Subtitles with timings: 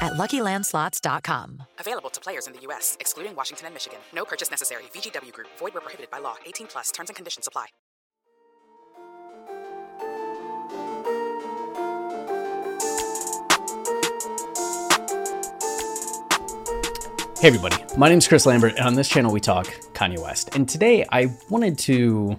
[0.00, 1.62] at LuckyLandSlots.com.
[1.78, 3.98] Available to players in the U.S., excluding Washington and Michigan.
[4.14, 4.84] No purchase necessary.
[4.94, 5.48] VGW Group.
[5.58, 6.36] Void where prohibited by law.
[6.46, 6.90] 18 plus.
[6.90, 7.66] Terms and conditions apply.
[17.40, 20.56] Hey everybody, my name is Chris Lambert, and on this channel we talk Kanye West.
[20.56, 22.38] And today I wanted to, I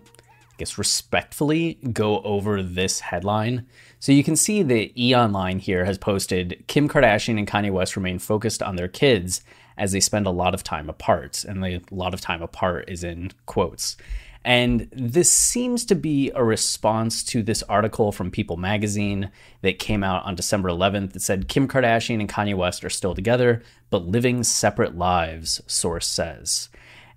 [0.60, 3.66] guess, respectfully go over this headline.
[4.00, 7.96] So you can see that E Online here has posted Kim Kardashian and Kanye West
[7.96, 9.42] remain focused on their kids
[9.78, 11.44] as they spend a lot of time apart.
[11.44, 13.98] And a lot of time apart is in quotes.
[14.46, 20.04] And this seems to be a response to this article from People magazine that came
[20.04, 24.08] out on December 11th that said Kim Kardashian and Kanye West are still together, but
[24.08, 26.70] living separate lives, source says.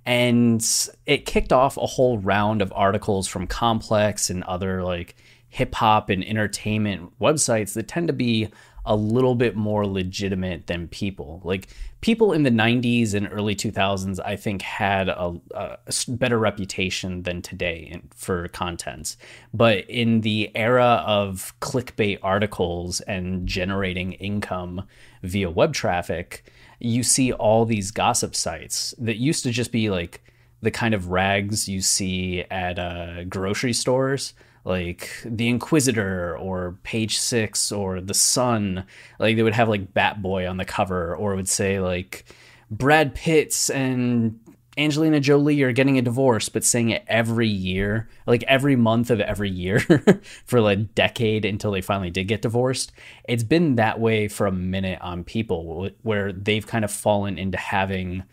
[0.04, 0.64] And
[1.06, 5.16] it kicked off a whole round of articles from Complex and other like
[5.48, 8.48] hip hop and entertainment websites that tend to be
[8.84, 11.40] a little bit more legitimate than people.
[11.44, 11.68] Like
[12.00, 15.78] people in the 90s and early 2000s, I think had a, a
[16.08, 19.16] better reputation than today for content.
[19.54, 24.88] But in the era of clickbait articles and generating income
[25.22, 26.50] via web traffic,
[26.84, 30.22] you see all these gossip sites that used to just be like
[30.60, 37.18] the kind of rags you see at uh, grocery stores like the Inquisitor or Page
[37.18, 38.84] Six or the Sun.
[39.18, 42.24] Like they would have like Bat Boy on the cover, or would say like
[42.70, 44.38] Brad Pitt's and
[44.78, 49.20] Angelina Jolie are getting a divorce, but saying it every year, like every month of
[49.20, 49.80] every year
[50.46, 52.90] for like a decade until they finally did get divorced.
[53.24, 57.58] It's been that way for a minute on people where they've kind of fallen into
[57.58, 58.24] having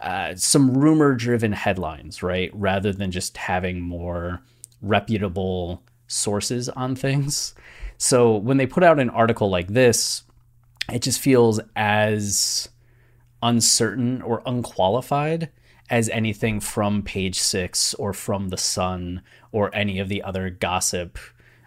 [0.00, 2.50] uh, some rumor driven headlines, right?
[2.52, 4.42] Rather than just having more
[4.82, 7.54] reputable sources on things.
[7.96, 10.24] So when they put out an article like this,
[10.92, 12.68] it just feels as
[13.42, 15.50] uncertain or unqualified
[15.90, 21.18] as anything from page six or from the sun or any of the other gossip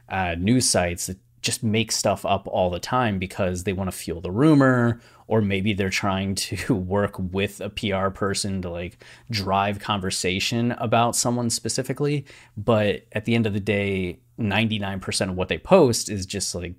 [0.09, 3.95] uh, news sites that just make stuff up all the time because they want to
[3.95, 9.03] fuel the rumor or maybe they're trying to work with a PR person to like
[9.29, 12.25] drive conversation about someone specifically.
[12.57, 16.73] But at the end of the day, 99% of what they post is just like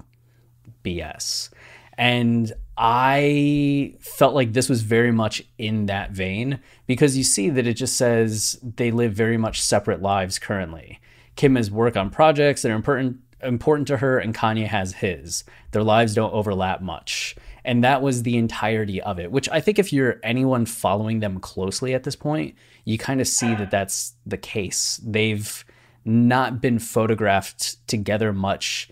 [0.84, 1.50] BS.
[1.96, 2.52] And
[2.82, 7.74] I felt like this was very much in that vein because you see that it
[7.74, 10.98] just says they live very much separate lives currently.
[11.36, 15.44] Kim has work on projects that are important important to her and Kanye has his.
[15.72, 17.36] Their lives don't overlap much.
[17.66, 21.38] And that was the entirety of it, which I think if you're anyone following them
[21.38, 22.54] closely at this point,
[22.86, 25.00] you kind of see that that's the case.
[25.04, 25.64] They've
[26.06, 28.88] not been photographed together much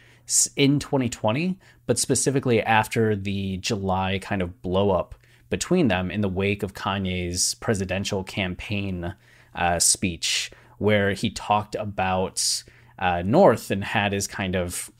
[0.57, 1.57] in 2020,
[1.89, 5.15] but specifically after the July kind of blow up
[5.49, 9.15] between them in the wake of Kanye's presidential campaign
[9.55, 12.63] uh, speech, where he talked about
[12.99, 14.91] uh, North and had his kind of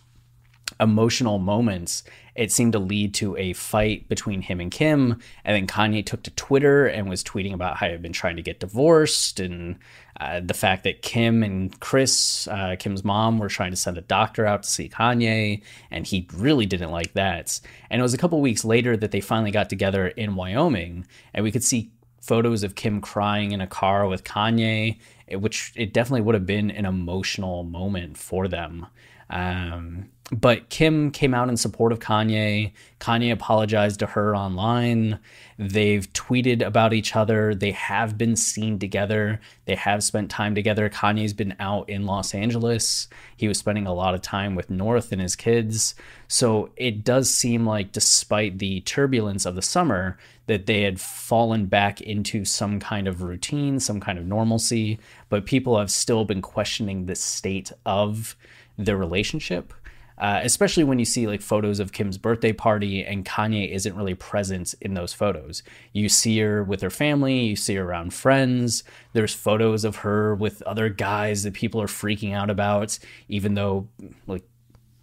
[0.81, 5.21] emotional moments, it seemed to lead to a fight between him and Kim.
[5.45, 8.43] And then Kanye took to Twitter and was tweeting about how he'd been trying to
[8.43, 9.79] get divorced and
[10.21, 14.03] uh, the fact that Kim and Kris, uh, Kim's mom, were trying to send a
[14.03, 15.63] doctor out to see Kanye.
[15.91, 17.61] And he really didn't like that.
[17.91, 21.07] And it was a couple weeks later that they finally got together in Wyoming.
[21.35, 21.91] And we could see
[22.21, 24.99] photos of Kim crying in a car with Kanye,
[25.33, 28.87] which it definitely would have been an emotional moment for them.
[29.31, 32.73] Um, but Kim came out in support of Kanye.
[33.01, 35.19] Kanye apologized to her online.
[35.59, 37.55] They've tweeted about each other.
[37.55, 39.41] They have been seen together.
[39.65, 40.91] They have spent time together.
[40.91, 43.09] Kanye's been out in Los Angeles.
[43.39, 45.95] He was spending a lot of time with North and his kids.
[46.29, 51.67] So it does seem like, despite the turbulence of the summer, that they had fallen
[51.67, 54.99] back into some kind of routine, some kind of normalcy.
[55.31, 58.37] But people have still been questioning the state of
[58.79, 59.75] their relationship.
[60.17, 64.17] Uh, especially when you see like photos of Kim's birthday party and Kanye isn't really
[64.17, 65.63] present in those photos.
[65.93, 68.83] You see her with her family, you see her around friends.
[69.13, 72.99] There's photos of her with other guys that people are freaking out about,
[73.29, 73.87] even though
[74.27, 74.43] like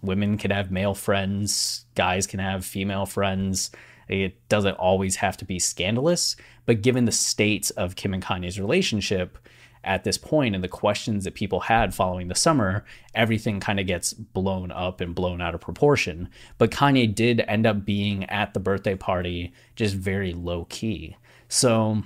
[0.02, 3.72] women can have male friends, guys can have female friends.
[4.10, 6.36] It doesn't always have to be scandalous,
[6.66, 9.38] but given the state of Kim and Kanye's relationship,
[9.86, 12.84] at this point and the questions that people had following the summer,
[13.14, 16.28] everything kind of gets blown up and blown out of proportion.
[16.58, 21.16] But Kanye did end up being at the birthday party just very low key.
[21.48, 22.04] So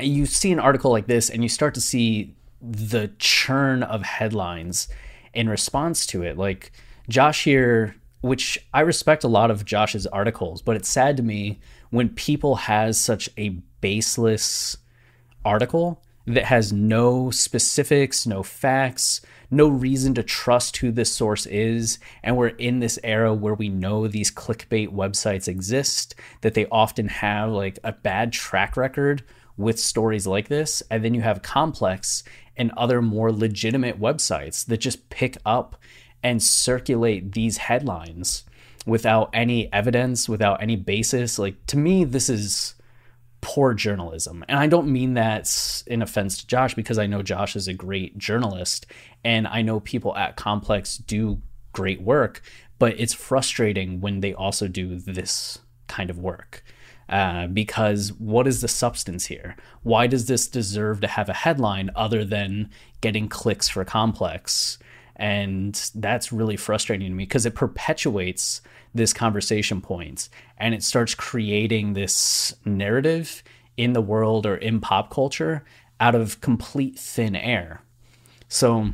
[0.00, 4.88] you see an article like this and you start to see the churn of headlines
[5.34, 6.36] in response to it.
[6.36, 6.72] Like
[7.08, 11.60] Josh here, which I respect a lot of Josh's articles, but it's sad to me
[11.90, 13.50] when people has such a
[13.80, 14.76] baseless
[15.44, 21.98] article that has no specifics, no facts, no reason to trust who this source is.
[22.22, 27.08] And we're in this era where we know these clickbait websites exist, that they often
[27.08, 29.22] have like a bad track record
[29.56, 30.82] with stories like this.
[30.90, 32.22] And then you have Complex
[32.56, 35.76] and other more legitimate websites that just pick up
[36.22, 38.44] and circulate these headlines
[38.84, 41.38] without any evidence, without any basis.
[41.38, 42.74] Like, to me, this is
[43.48, 44.44] poor journalism.
[44.46, 47.72] And I don't mean that in offense to Josh because I know Josh is a
[47.72, 48.84] great journalist
[49.24, 51.40] and I know people at Complex do
[51.72, 52.42] great work,
[52.78, 56.62] but it's frustrating when they also do this kind of work.
[57.08, 59.56] Uh, because what is the substance here?
[59.82, 62.68] Why does this deserve to have a headline other than
[63.00, 64.78] getting clicks for Complex?
[65.18, 68.60] And that's really frustrating to me because it perpetuates
[68.94, 73.42] this conversation point and it starts creating this narrative
[73.76, 75.64] in the world or in pop culture
[76.00, 77.82] out of complete thin air.
[78.48, 78.90] So,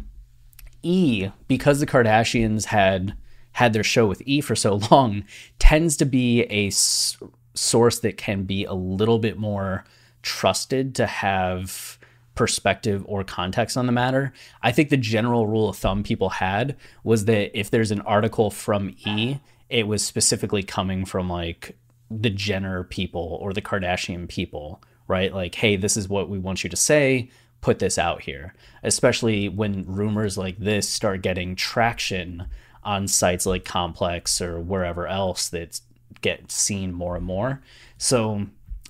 [0.83, 3.17] E, because the Kardashians had
[3.53, 5.25] had their show with E for so long,
[5.59, 7.17] tends to be a s-
[7.55, 9.85] source that can be a little bit more
[10.23, 11.94] trusted to have
[12.35, 14.33] perspective or context on the matter.
[14.63, 18.51] I think the general rule of thumb people had was that if there's an article
[18.51, 19.39] from E,
[19.69, 21.77] it was specifically coming from like
[22.11, 25.33] the Jenner people or the Kardashian people, right?
[25.33, 27.31] Like, hey, this is what we want you to say.
[27.61, 28.55] Put this out here.
[28.83, 32.47] Especially when rumors like this start getting traction
[32.83, 35.81] on sites like Complex or wherever else that
[36.21, 37.63] get seen more and more.
[37.97, 38.47] So,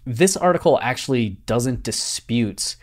[0.06, 2.76] this article actually doesn't dispute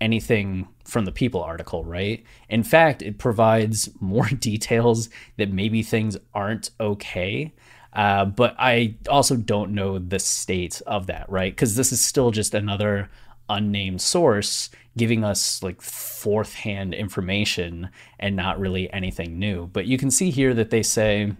[0.00, 2.24] anything from the People article, right?
[2.48, 7.52] In fact, it provides more details that maybe things aren't okay.
[7.92, 11.52] Uh, but I also don't know the state of that, right?
[11.52, 13.08] Because this is still just another
[13.48, 19.66] unnamed source giving us like fourth hand information and not really anything new.
[19.66, 21.32] But you can see here that they say,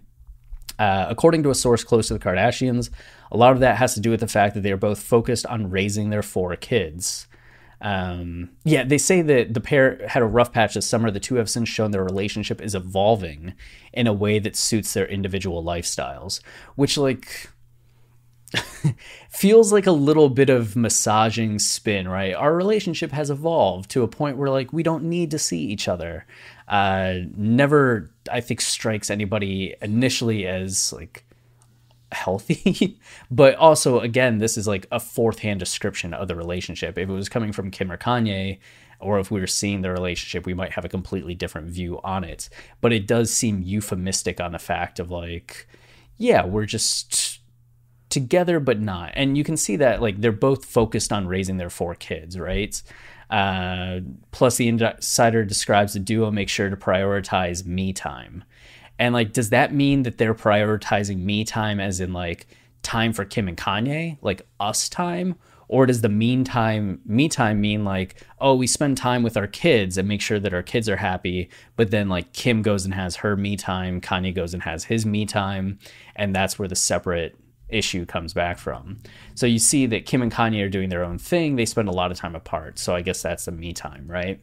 [0.79, 2.91] uh, according to a source close to the Kardashians,
[3.33, 5.47] a lot of that has to do with the fact that they are both focused
[5.47, 7.27] on raising their four kids.
[7.81, 11.11] Um, yeah, they say that the pair had a rough patch this summer.
[11.11, 13.55] The two have since shown their relationship is evolving
[13.93, 16.41] in a way that suits their individual lifestyles,
[16.75, 17.51] which, like,
[19.29, 22.35] feels like a little bit of massaging spin, right?
[22.35, 25.87] Our relationship has evolved to a point where, like, we don't need to see each
[25.87, 26.27] other.
[26.69, 31.26] Uh, never, I think, strikes anybody initially as, like,
[32.17, 32.99] healthy
[33.31, 36.99] but also again this is like a fourth hand description of the relationship.
[36.99, 38.59] If it was coming from kim or kanye
[38.99, 42.25] or if we were seeing the relationship we might have a completely different view on
[42.25, 42.49] it.
[42.81, 45.69] But it does seem euphemistic on the fact of like
[46.17, 47.41] yeah we're just
[48.09, 49.13] together but not.
[49.15, 52.83] And you can see that like they're both focused on raising their four kids right?
[53.29, 58.45] Uh, plus the insider describes the duo make sure to prioritize me time
[58.99, 62.47] and like, does that mean that they're prioritizing me time as in like
[62.83, 65.37] time for Kim and Kanye, like us time?
[65.69, 69.99] Or does the meantime me time mean like, oh, we spend time with our kids
[69.99, 73.17] and make sure that our kids are happy, but then like Kim goes and has
[73.17, 75.81] her me time, Kanye goes and has his me time,
[76.15, 77.37] and that's where the separate
[77.69, 79.01] issue comes back from.
[79.35, 81.57] So you see that Kim and Kanye are doing their own thing.
[81.57, 82.79] They spend a lot of time apart.
[82.79, 84.41] So I guess that's the me time, right?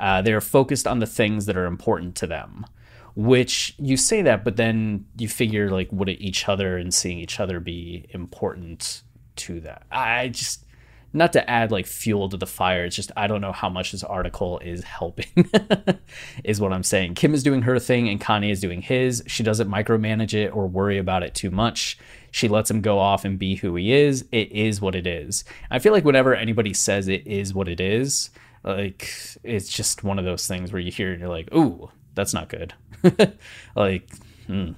[0.00, 2.66] Uh, they're focused on the things that are important to them
[3.14, 7.40] which you say that, but then you figure like would each other and seeing each
[7.40, 9.02] other be important
[9.36, 9.84] to that?
[9.90, 10.64] I just
[11.12, 12.84] not to add like fuel to the fire.
[12.84, 15.50] It's just I don't know how much this article is helping.
[16.44, 17.14] is what I'm saying.
[17.14, 19.22] Kim is doing her thing and Kanye is doing his.
[19.26, 21.98] She doesn't micromanage it or worry about it too much.
[22.30, 24.26] She lets him go off and be who he is.
[24.32, 25.44] It is what it is.
[25.70, 28.30] I feel like whenever anybody says it is what it is,
[28.62, 29.10] like
[29.42, 32.48] it's just one of those things where you hear and you're like, ooh, that's not
[32.48, 32.74] good.
[33.76, 34.10] like,
[34.48, 34.72] hmm.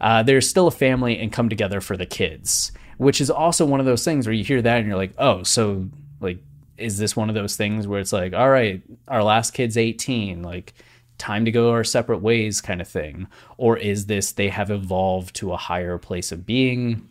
[0.00, 3.78] uh, they're still a family and come together for the kids, which is also one
[3.78, 5.88] of those things where you hear that and you're like, oh, so
[6.20, 6.38] like,
[6.76, 10.42] is this one of those things where it's like, all right, our last kid's 18,
[10.42, 10.74] like,
[11.16, 13.28] time to go our separate ways kind of thing?
[13.56, 17.08] Or is this they have evolved to a higher place of being?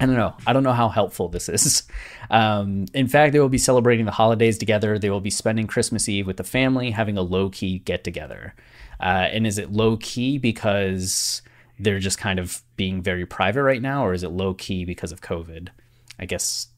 [0.00, 0.34] I don't know.
[0.46, 1.82] I don't know how helpful this is.
[2.32, 5.00] Um, in fact, they will be celebrating the holidays together.
[5.00, 8.54] They will be spending Christmas Eve with the family, having a low key get together.
[9.00, 11.42] Uh, and is it low key because
[11.78, 15.12] they're just kind of being very private right now, or is it low key because
[15.12, 15.68] of COVID?
[16.18, 16.68] I guess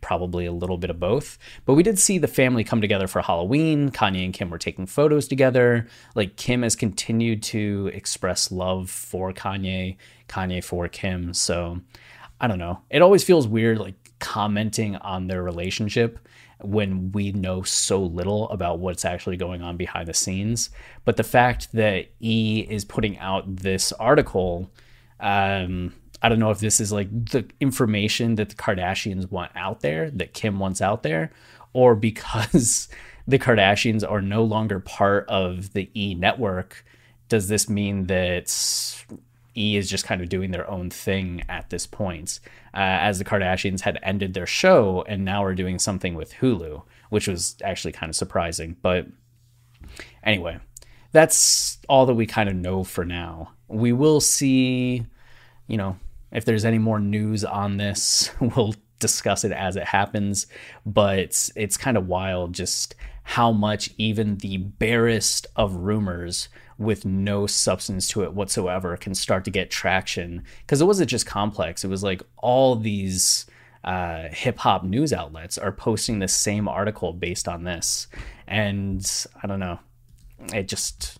[0.00, 1.38] probably a little bit of both.
[1.64, 3.90] But we did see the family come together for Halloween.
[3.90, 5.86] Kanye and Kim were taking photos together.
[6.14, 9.96] Like Kim has continued to express love for Kanye,
[10.28, 11.34] Kanye for Kim.
[11.34, 11.80] So
[12.40, 12.80] I don't know.
[12.90, 16.18] It always feels weird like commenting on their relationship
[16.62, 20.70] when we know so little about what's actually going on behind the scenes.
[21.04, 24.70] But the fact that E is putting out this article,
[25.20, 29.80] um, I don't know if this is like the information that the Kardashians want out
[29.80, 31.30] there, that Kim wants out there,
[31.72, 32.88] or because
[33.28, 36.84] the Kardashians are no longer part of the E network,
[37.28, 38.48] does this mean that
[39.58, 42.40] E is just kind of doing their own thing at this point,
[42.74, 46.82] uh, as the Kardashians had ended their show and now are doing something with Hulu,
[47.10, 48.76] which was actually kind of surprising.
[48.82, 49.06] But
[50.22, 50.60] anyway,
[51.12, 53.52] that's all that we kind of know for now.
[53.66, 55.06] We will see,
[55.66, 55.96] you know,
[56.30, 60.46] if there's any more news on this, we'll discuss it as it happens.
[60.84, 66.48] But it's kind of wild just how much even the barest of rumors
[66.78, 70.44] with no substance to it whatsoever can start to get traction.
[70.60, 73.46] Because it wasn't just complex it was like all these
[73.84, 78.06] uh, hip hop news outlets are posting the same article based on this.
[78.46, 79.04] And
[79.42, 79.78] i don't know
[80.54, 81.18] it just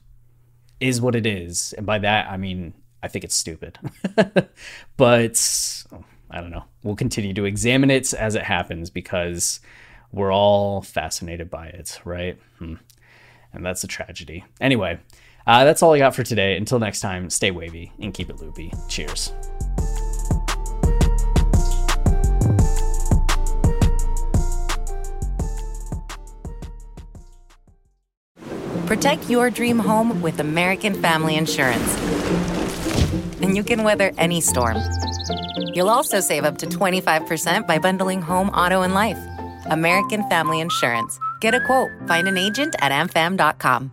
[0.81, 1.75] is what it is.
[1.77, 2.73] And by that i mean
[3.03, 3.79] i think it's stupid.
[4.97, 5.85] But
[6.31, 6.65] i don't know.
[6.85, 9.61] We'll continue to examine it as it happens because
[10.12, 12.38] we're all fascinated by it right?
[12.59, 12.75] Hmm.
[13.53, 14.45] and that's a tragedy.
[14.61, 15.00] Anyway
[15.49, 16.57] uh, that's all I got for today.
[16.57, 18.73] Until next time, stay wavy and keep it loopy.
[18.88, 19.33] Cheers.
[28.87, 31.97] Protect your dream home with American Family Insurance.
[33.43, 34.76] And you can weather any storm.
[35.75, 39.19] You'll also save up to 25% by bundling home, auto, and life.
[39.67, 41.19] American Family Insurance.
[41.40, 41.90] Get a quote.
[42.07, 43.93] Find an agent at amfam.com.